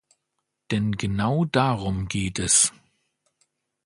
[0.71, 2.73] Denn genau darum geht es.